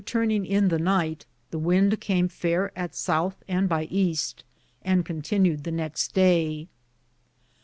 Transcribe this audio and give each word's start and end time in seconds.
turninge 0.03 0.47
in 0.47 0.69
the 0.69 0.79
nighte, 0.79 1.25
the 1.51 1.59
wynde 1.59 1.99
came 2.01 2.27
faire 2.27 2.71
at 2.75 2.93
southe 2.95 3.35
and 3.47 3.69
by 3.69 3.85
easte, 3.85 4.41
and 4.81 5.05
contenued 5.05 5.61
the 5.63 5.69
nexte 5.71 6.11
daye. 6.13 6.67